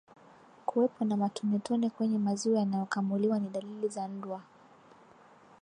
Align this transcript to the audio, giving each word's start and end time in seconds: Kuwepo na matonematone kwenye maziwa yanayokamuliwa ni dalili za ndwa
Kuwepo 0.65 1.05
na 1.05 1.17
matonematone 1.17 1.89
kwenye 1.89 2.17
maziwa 2.17 2.59
yanayokamuliwa 2.59 3.39
ni 3.39 3.49
dalili 3.49 3.87
za 3.87 4.07
ndwa 4.07 4.41